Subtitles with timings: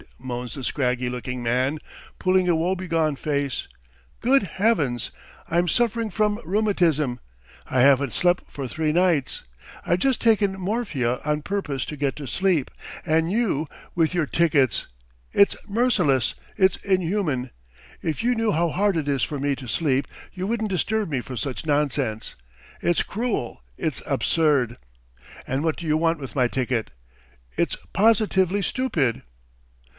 [0.17, 1.77] moans the scraggy looking man,
[2.17, 3.67] pulling a woebegone face.
[4.19, 5.11] "Good Heavens!
[5.47, 7.19] I'm suffering from rheumatism....
[7.69, 9.43] I haven't slept for three nights!
[9.85, 12.71] I've just taken morphia on purpose to get to sleep,
[13.05, 13.67] and you...
[13.93, 14.87] with your tickets!
[15.33, 17.51] It's merciless, it's inhuman!
[18.01, 21.21] If you knew how hard it is for me to sleep you wouldn't disturb me
[21.21, 22.33] for such nonsense....
[22.81, 24.77] It's cruel, it's absurd!
[25.45, 26.89] And what do you want with my ticket!
[27.55, 29.21] It's positively stupid!"